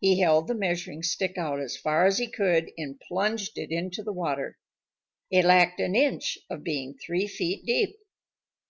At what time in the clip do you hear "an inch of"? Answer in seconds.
5.80-6.62